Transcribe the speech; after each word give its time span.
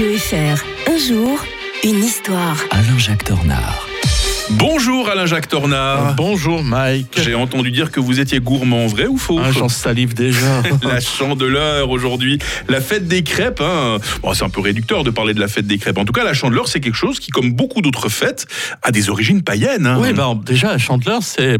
Radio 0.00 0.16
FR. 0.16 0.64
Un 0.90 0.96
jour, 0.96 1.44
une 1.84 2.02
histoire. 2.02 2.56
Alain-Jacques 2.70 3.24
Tornard. 3.24 3.86
Bonjour 4.48 5.10
Alain-Jacques 5.10 5.48
Tornard. 5.48 6.14
Bonjour 6.14 6.64
Mike. 6.64 7.20
J'ai 7.22 7.34
entendu 7.34 7.70
dire 7.70 7.90
que 7.90 8.00
vous 8.00 8.18
étiez 8.18 8.40
gourmand, 8.40 8.86
vrai 8.86 9.06
ou 9.06 9.18
faux? 9.18 9.38
Ah, 9.44 9.52
J'en 9.52 9.68
salive 9.68 10.14
déjà. 10.14 10.62
La 10.82 11.00
chandeleur 11.00 11.90
aujourd'hui, 11.90 12.38
la 12.70 12.80
fête 12.80 13.08
des 13.08 13.22
crêpes. 13.22 13.60
Hein. 13.60 13.98
Bon, 14.22 14.32
c'est 14.32 14.44
un 14.44 14.48
peu 14.48 14.62
réducteur 14.62 15.04
de 15.04 15.10
parler 15.10 15.34
de 15.34 15.40
la 15.40 15.48
fête 15.48 15.66
des 15.66 15.76
crêpes. 15.76 15.98
En 15.98 16.06
tout 16.06 16.14
cas, 16.14 16.24
la 16.24 16.32
chandeleur, 16.32 16.66
c'est 16.66 16.80
quelque 16.80 16.96
chose 16.96 17.20
qui, 17.20 17.30
comme 17.30 17.52
beaucoup 17.52 17.82
d'autres 17.82 18.08
fêtes, 18.08 18.46
a 18.82 18.92
des 18.92 19.10
origines 19.10 19.42
païennes. 19.42 19.86
hein. 19.86 19.98
oui, 20.00 20.14
ben, 20.14 20.34
déjà, 20.46 20.68
la 20.68 20.78
chandeleur, 20.78 21.22
c'est 21.22 21.58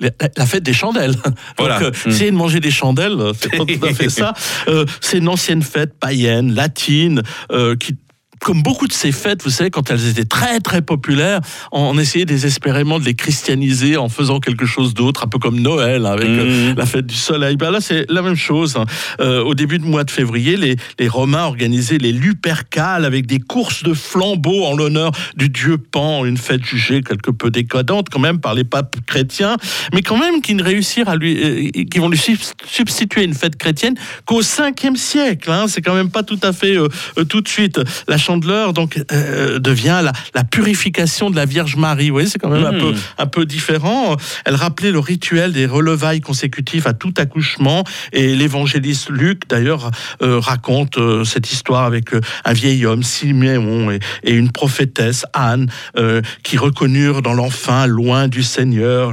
la- 0.00 0.10
la 0.36 0.46
fête 0.46 0.62
des 0.62 0.72
chandelles. 0.72 1.14
Voilà. 1.58 1.78
Donc, 1.78 1.88
euh, 1.88 1.90
Mm. 2.06 2.10
essayer 2.10 2.30
de 2.30 2.36
manger 2.36 2.60
des 2.60 2.70
chandelles, 2.70 3.12
euh, 3.20 3.32
c'est 3.38 3.50
pas 3.56 3.64
tout 3.66 3.86
à 3.86 3.92
fait 3.94 4.08
ça. 4.10 4.32
Euh, 4.68 4.84
c'est 5.00 5.18
une 5.18 5.28
ancienne 5.28 5.62
fête 5.62 5.94
païenne, 5.98 6.54
latine, 6.54 7.22
euh, 7.52 7.76
qui 7.76 7.96
comme 8.40 8.62
beaucoup 8.62 8.86
de 8.88 8.92
ces 8.92 9.12
fêtes, 9.12 9.42
vous 9.44 9.50
savez, 9.50 9.70
quand 9.70 9.90
elles 9.90 10.08
étaient 10.08 10.24
très 10.24 10.60
très 10.60 10.82
populaires, 10.82 11.40
on 11.72 11.98
essayait 11.98 12.24
désespérément 12.24 12.98
de 12.98 13.04
les 13.04 13.14
christianiser 13.14 13.96
en 13.96 14.08
faisant 14.08 14.40
quelque 14.40 14.66
chose 14.66 14.94
d'autre, 14.94 15.24
un 15.24 15.28
peu 15.28 15.38
comme 15.38 15.60
Noël 15.60 16.06
avec 16.06 16.28
euh, 16.28 16.70
Mhm. 16.70 16.76
la 16.76 16.86
fête 16.86 17.06
du 17.06 17.14
soleil. 17.14 17.56
Ben 17.56 17.70
là, 17.70 17.80
c'est 17.80 18.06
la 18.10 18.22
même 18.22 18.36
chose. 18.36 18.76
hein. 18.76 18.84
Euh, 19.20 19.42
au 19.42 19.54
début 19.54 19.78
du 19.78 19.84
mois 19.86 20.04
de 20.04 20.10
février, 20.10 20.56
les, 20.56 20.76
les 20.98 21.08
Romains 21.08 21.44
organisaient 21.44 21.98
les 21.98 22.12
Lupercales 22.12 23.04
avec 23.04 23.26
des 23.26 23.38
courses 23.40 23.82
de 23.82 23.92
flambeaux 23.94 24.64
en 24.64 24.74
l'honneur 24.74 25.12
du 25.36 25.48
dieu 25.48 25.76
Pan, 25.78 26.24
une 26.24 26.36
fête 26.38 26.64
jugée 26.64 27.02
quelque 27.02 27.30
peu 27.30 27.50
décadente 27.50 28.08
quand 28.10 28.18
même 28.20 28.40
par 28.40 28.54
les 28.54 28.64
papes 28.64 28.96
chrétiens, 29.06 29.56
mais 29.92 30.02
quand 30.02 30.16
même 30.18 30.40
qui 30.40 30.54
ne 30.54 30.62
réussirent 30.62 31.08
à 31.08 31.16
lui, 31.16 31.36
euh, 31.76 31.84
qui 31.90 31.98
vont 31.98 32.08
lui 32.08 32.18
subst- 32.18 32.54
substituer 32.66 33.24
une 33.24 33.34
fête 33.34 33.56
chrétienne 33.56 33.94
qu'au 34.24 34.42
5e 34.42 34.96
siècle. 34.96 35.50
hein. 35.50 35.66
C'est 35.68 35.82
quand 35.82 35.94
même 35.94 36.10
pas 36.10 36.22
tout 36.22 36.40
à 36.42 36.52
fait 36.52 36.76
euh, 36.76 36.88
tout 37.28 37.40
de 37.42 37.48
suite. 37.48 37.80
La 38.08 38.16
chandeleur 38.30 38.72
donc 38.72 39.02
euh, 39.10 39.58
devient 39.58 40.00
la, 40.04 40.12
la 40.34 40.44
purification 40.44 41.30
de 41.30 41.36
la 41.36 41.46
Vierge 41.46 41.74
Marie. 41.76 42.08
Vous 42.10 42.14
voyez, 42.14 42.28
c'est 42.28 42.38
quand 42.38 42.48
même 42.48 42.64
un 42.64 42.78
peu 42.78 42.94
un 43.18 43.26
peu 43.26 43.44
différent. 43.44 44.16
Elle 44.44 44.54
rappelait 44.54 44.92
le 44.92 45.00
rituel 45.00 45.52
des 45.52 45.66
relevailles 45.66 46.20
consécutives 46.20 46.86
à 46.86 46.92
tout 46.92 47.12
accouchement. 47.16 47.82
Et 48.12 48.36
l'évangéliste 48.36 49.10
Luc, 49.10 49.48
d'ailleurs, 49.48 49.90
euh, 50.22 50.38
raconte 50.38 50.98
euh, 50.98 51.24
cette 51.24 51.50
histoire 51.52 51.84
avec 51.84 52.10
un 52.44 52.52
vieil 52.52 52.86
homme, 52.86 53.02
Siméon, 53.02 53.90
et, 53.90 53.98
et 54.22 54.32
une 54.32 54.52
prophétesse, 54.52 55.24
Anne, 55.32 55.68
qui 56.44 56.56
reconnurent 56.56 57.22
dans 57.22 57.34
l'enfant 57.34 57.86
loin 57.86 58.28
du 58.28 58.42
Seigneur. 58.42 59.12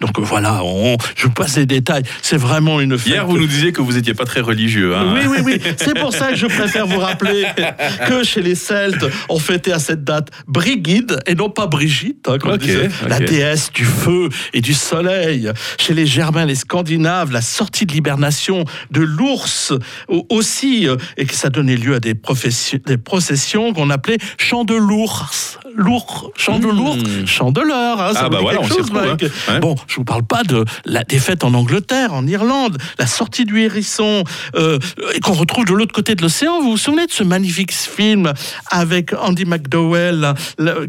Donc 0.00 0.18
voilà, 0.18 0.62
on, 0.62 0.96
je 1.16 1.28
passe 1.28 1.56
les 1.56 1.66
détails. 1.66 2.02
C'est 2.22 2.36
vraiment 2.36 2.80
une 2.80 2.98
fête. 2.98 3.12
Hier, 3.14 3.26
vous 3.26 3.38
nous 3.38 3.46
disiez 3.46 3.72
que 3.72 3.80
vous 3.80 3.92
n'étiez 3.92 4.14
pas 4.14 4.24
très 4.26 4.40
religieux. 4.40 4.94
hein. 4.94 5.14
Oui, 5.14 5.26
oui, 5.26 5.38
oui. 5.44 5.60
C'est 5.78 5.98
pour 5.98 6.12
ça 6.12 6.30
que 6.32 6.36
je 6.36 6.46
préfère 6.46 6.86
vous 6.86 6.98
rappeler 7.00 7.46
que 8.08 8.22
chez 8.24 8.42
les 8.42 8.54
Celtes, 8.58 9.06
on 9.30 9.38
fêtait 9.38 9.72
à 9.72 9.78
cette 9.78 10.04
date 10.04 10.30
Brigide 10.46 11.18
et 11.26 11.34
non 11.34 11.48
pas 11.50 11.66
Brigitte, 11.66 12.28
hein, 12.28 12.38
comme 12.38 12.56
disait, 12.58 12.88
la 13.08 13.18
déesse 13.20 13.72
du 13.72 13.84
feu 13.84 14.28
et 14.52 14.60
du 14.60 14.74
soleil. 14.74 15.50
Chez 15.78 15.94
les 15.94 16.06
Germains, 16.06 16.44
les 16.44 16.54
Scandinaves, 16.56 17.32
la 17.32 17.40
sortie 17.40 17.86
de 17.86 17.92
l'hibernation 17.92 18.64
de 18.90 19.00
l'ours 19.00 19.72
au- 20.08 20.26
aussi, 20.28 20.86
euh, 20.88 20.96
et 21.16 21.24
que 21.24 21.34
ça 21.34 21.48
donnait 21.50 21.76
lieu 21.76 21.94
à 21.94 22.00
des, 22.00 22.14
processions 22.14 23.72
qu'on 23.72 23.90
appelait 23.90 24.18
chants 24.38 24.64
de 24.64 24.74
l'ours. 24.74 25.58
Lourd, 25.76 26.32
chant 26.36 26.58
de 26.58 26.66
l'ours, 26.66 26.96
Mmh. 26.98 27.26
chant 27.26 27.52
de 27.52 27.60
l'heure. 27.60 28.00
hein, 28.00 28.12
ça 28.12 28.22
Ah 28.24 28.28
bah 28.28 28.38
voilà, 28.40 28.60
on 28.60 28.64
chose, 28.66 28.90
retrouve, 28.90 28.98
hein. 28.98 29.16
Ouais. 29.48 29.60
Bon, 29.60 29.76
je 29.86 29.94
vous 29.96 30.04
parle 30.04 30.24
pas 30.26 30.42
de 30.42 30.64
la 30.84 31.04
défaite 31.04 31.44
en 31.44 31.54
Angleterre, 31.54 32.12
en 32.14 32.26
Irlande, 32.26 32.78
la 32.98 33.06
sortie 33.06 33.44
du 33.44 33.60
hérisson, 33.60 34.24
euh, 34.56 34.78
et 35.14 35.20
qu'on 35.20 35.34
retrouve 35.34 35.66
de 35.66 35.72
l'autre 35.74 35.92
côté 35.92 36.16
de 36.16 36.22
l'océan. 36.22 36.60
Vous 36.60 36.72
vous 36.72 36.76
souvenez 36.76 37.06
de 37.06 37.12
ce 37.12 37.22
magnifique 37.22 37.72
film 37.72 38.32
avec 38.70 39.12
Andy 39.20 39.44
McDowell 39.44 40.34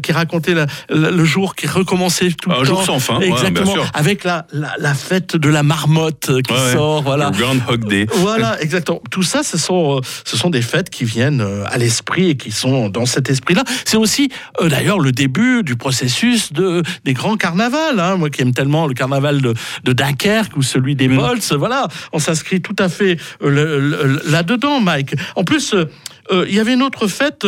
qui 0.02 0.12
racontait 0.12 0.54
la- 0.54 0.66
le 0.88 1.24
jour 1.24 1.54
qui 1.54 1.66
recommençait 1.66 2.30
tout 2.32 2.50
Un 2.50 2.58
le 2.60 2.64
jour 2.64 2.78
temps 2.84 2.98
sans 2.98 2.98
fin, 3.00 3.20
exactement, 3.20 3.74
avec 3.94 4.24
la, 4.24 4.46
la, 4.52 4.72
la 4.78 4.94
fête 4.94 5.36
de 5.36 5.48
la 5.48 5.62
marmotte 5.62 6.30
qui 6.42 6.52
Ouais, 6.52 6.72
sort, 6.72 7.02
voilà. 7.02 7.30
Le 7.30 7.36
Groundhog 7.38 7.88
Day. 7.88 8.06
Voilà, 8.16 8.60
exactement. 8.62 9.00
Tout 9.10 9.22
ça, 9.22 9.42
ce 9.42 9.56
sont, 9.58 9.98
euh, 9.98 10.00
ce 10.24 10.36
sont 10.36 10.50
des 10.50 10.62
fêtes 10.62 10.90
qui 10.90 11.04
viennent 11.04 11.40
euh, 11.40 11.64
à 11.70 11.78
l'esprit 11.78 12.30
et 12.30 12.36
qui 12.36 12.50
sont 12.50 12.88
dans 12.88 13.06
cet 13.06 13.30
esprit-là. 13.30 13.62
C'est 13.84 13.96
aussi, 13.96 14.30
euh, 14.60 14.68
d'ailleurs, 14.68 14.98
le 14.98 15.12
début 15.12 15.62
du 15.62 15.76
processus 15.76 16.52
de, 16.52 16.82
des 17.04 17.12
grands 17.14 17.36
carnavals. 17.36 17.98
hein. 18.00 18.16
Moi 18.16 18.30
qui 18.30 18.42
aime 18.42 18.52
tellement 18.54 18.86
le 18.86 18.94
carnaval 18.94 19.40
de, 19.40 19.54
de 19.84 19.92
Dunkerque 19.92 20.56
ou 20.56 20.62
celui 20.62 20.94
des 20.96 21.08
Mm. 21.08 21.14
Molles, 21.14 21.38
voilà, 21.58 21.88
on 22.12 22.18
s'inscrit 22.18 22.60
tout 22.60 22.76
à 22.78 22.88
fait 22.88 23.16
là-dedans, 23.40 24.80
Mike. 24.80 25.14
En 25.36 25.44
plus, 25.44 25.74
euh, 25.74 26.46
il 26.48 26.54
y 26.54 26.60
avait 26.60 26.74
une 26.74 26.82
autre 26.82 27.08
fête, 27.08 27.44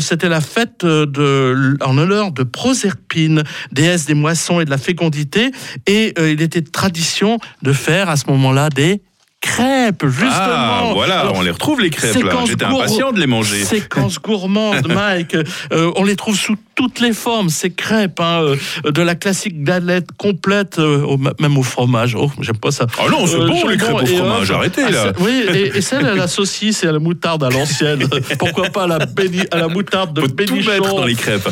c'était 0.00 0.28
la 0.28 0.40
fête 0.40 0.84
euh, 0.84 1.06
de, 1.06 1.76
en 1.84 1.98
honneur 1.98 2.32
de 2.32 2.42
Proserpine, 2.42 3.42
déesse 3.70 4.06
des 4.06 4.14
moissons 4.14 4.60
et 4.60 4.64
de 4.64 4.70
la 4.70 4.78
fécondité. 4.78 5.50
Et 5.86 6.14
euh, 6.18 6.32
il 6.32 6.42
était 6.42 6.62
tradition 6.62 7.38
de 7.62 7.72
faire 7.72 8.08
à 8.08 8.16
ce 8.16 8.24
moment-là 8.28 8.68
des 8.68 9.02
crêpes, 9.40 10.06
justement. 10.06 10.30
Ah, 10.30 10.90
voilà, 10.94 11.20
Alors, 11.20 11.36
on 11.36 11.42
les 11.42 11.50
retrouve 11.50 11.80
les 11.80 11.90
crêpes 11.90 12.14
J'étais 12.14 12.64
impatient 12.64 13.12
de 13.12 13.20
les 13.20 13.26
manger. 13.26 13.64
Séquence 13.64 14.20
gourmande, 14.20 14.86
Mike. 14.94 15.36
Euh, 15.72 15.92
on 15.96 16.04
les 16.04 16.16
trouve 16.16 16.36
sous 16.36 16.56
toutes 16.82 16.98
les 17.00 17.12
formes, 17.12 17.48
ces 17.48 17.70
crêpes, 17.70 18.18
hein, 18.18 18.42
euh, 18.84 18.90
de 18.90 19.02
la 19.02 19.14
classique 19.14 19.62
galette 19.62 20.08
complète, 20.18 20.80
euh, 20.80 21.02
au- 21.04 21.16
même 21.16 21.56
au 21.56 21.62
fromage. 21.62 22.16
Oh, 22.16 22.28
j'aime 22.40 22.56
pas 22.56 22.72
ça. 22.72 22.86
Ah 22.98 23.04
non, 23.08 23.24
c'est 23.24 23.36
Euh, 23.36 23.46
bon 23.46 23.68
les 23.68 23.76
crêpes 23.76 23.94
au 24.02 24.04
fromage. 24.06 24.50
Arrêtez 24.50 24.82
Ah, 24.86 24.90
là. 24.90 25.12
oui, 25.20 25.44
et, 25.54 25.76
et 25.76 25.80
celle 25.80 26.06
à 26.06 26.14
la 26.16 26.26
saucisse 26.26 26.82
et 26.82 26.88
à 26.88 26.92
la 26.92 26.98
moutarde 26.98 27.44
à 27.44 27.50
l'ancienne. 27.50 28.02
Pourquoi 28.38 28.64
pas 28.70 28.84
à 28.84 28.86
la, 28.88 28.98
béni- 28.98 29.46
à 29.52 29.58
la 29.58 29.68
moutarde 29.68 30.12
de 30.12 30.22
Faut 30.22 30.26
tout 30.26 30.34
bénichon 30.34 30.70
mettre 30.72 30.96
dans 30.96 31.04
les 31.04 31.14
crêpes. 31.14 31.48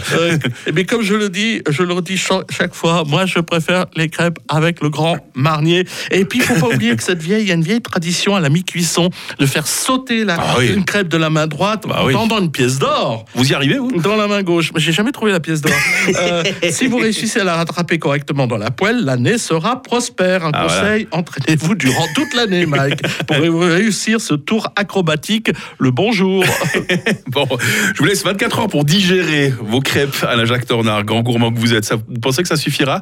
et 0.66 0.72
bien 0.72 0.82
comme 0.84 1.02
je 1.02 1.14
le 1.14 1.28
dis, 1.28 1.62
je 1.70 1.84
le 1.84 1.94
redis 1.94 2.16
cha- 2.16 2.42
chaque 2.50 2.74
fois, 2.74 3.04
moi 3.06 3.24
je 3.26 3.38
préfère 3.38 3.86
les 3.94 4.08
crêpes 4.08 4.38
avec 4.48 4.80
le 4.82 4.90
grand 4.90 5.16
marnier. 5.34 5.84
Et 6.10 6.24
puis 6.24 6.40
il 6.40 6.44
faut 6.44 6.54
pas 6.68 6.74
oublier 6.74 6.96
que 6.96 7.04
cette 7.04 7.22
vieille, 7.22 7.42
il 7.42 7.48
y 7.48 7.52
a 7.52 7.54
une 7.54 7.62
vieille 7.62 7.82
tradition 7.82 8.34
à 8.34 8.40
la 8.40 8.48
mi-cuisson 8.48 9.10
de 9.38 9.46
faire 9.46 9.68
sauter 9.68 10.24
la, 10.24 10.36
Ah 10.40 10.54
oui. 10.58 10.72
une 10.74 10.84
crêpe 10.84 11.06
de 11.08 11.16
la 11.18 11.30
main 11.30 11.46
droite 11.46 11.84
Bah 11.88 12.02
oui. 12.04 12.14
une 12.40 12.50
pièce 12.50 12.78
d'or. 12.80 13.26
Vous 13.36 13.48
y 13.48 13.54
arrivez 13.54 13.78
vous? 13.78 13.92
Dans 14.00 14.16
la 14.16 14.26
main 14.26 14.42
gauche. 14.42 14.72
Mais 14.74 14.80
j'ai 14.80 14.92
jamais 14.92 15.12
trouvé 15.12 15.19
la 15.28 15.40
pièce 15.40 15.60
d'or. 15.60 15.72
Euh, 16.20 16.42
si 16.70 16.86
vous 16.86 16.96
réussissez 16.96 17.40
à 17.40 17.44
la 17.44 17.54
rattraper 17.56 17.98
correctement 17.98 18.46
dans 18.46 18.56
la 18.56 18.70
poêle, 18.70 19.04
l'année 19.04 19.38
sera 19.38 19.80
prospère. 19.82 20.44
Un 20.46 20.50
Ah, 20.54 20.62
conseil, 20.64 21.06
entraînez-vous 21.12 21.74
durant 21.74 22.06
toute 22.14 22.34
l'année, 22.34 22.66
Mike, 22.74 23.00
pour 23.26 23.36
réussir 23.36 24.20
ce 24.20 24.34
tour 24.34 24.72
acrobatique. 24.76 25.50
Le 25.78 25.90
bonjour. 25.90 26.44
Bon, 27.28 27.46
je 27.94 27.98
vous 27.98 28.04
laisse 28.06 28.24
24 28.24 28.58
heures 28.60 28.68
pour 28.68 28.84
digérer 28.84 29.52
vos 29.60 29.80
crêpes 29.80 30.24
à 30.28 30.34
la 30.36 30.44
Jacques 30.46 30.66
Tornard, 30.66 31.04
grand 31.04 31.20
gourmand 31.22 31.52
que 31.52 31.58
vous 31.58 31.74
êtes. 31.74 31.84
Ça, 31.84 31.96
vous 31.96 32.20
pensez 32.20 32.42
que 32.42 32.48
ça 32.48 32.56
suffira? 32.56 32.98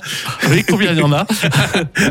Oui, 0.50 0.64
combien 0.68 0.92
il 0.92 0.98
y 0.98 1.02
en 1.02 1.12
a? 1.12 1.26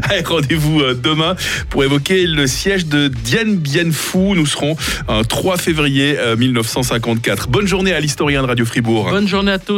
Allez, 0.09 0.23
Rendez-vous 0.25 0.81
euh, 0.81 0.93
demain 0.95 1.35
pour 1.69 1.83
évoquer 1.83 2.25
le 2.25 2.47
siège 2.47 2.85
de 2.87 3.07
Dien 3.07 3.45
Bien 3.45 3.91
Phu. 3.91 4.33
Nous 4.35 4.45
serons 4.45 4.75
un 5.07 5.23
3 5.23 5.57
février 5.57 6.17
euh, 6.17 6.35
1954. 6.35 7.49
Bonne 7.49 7.67
journée 7.67 7.93
à 7.93 7.99
l'historien 7.99 8.41
de 8.41 8.47
Radio 8.47 8.65
Fribourg. 8.65 9.09
Bonne 9.09 9.27
journée 9.27 9.51
à 9.51 9.59
tous. 9.59 9.75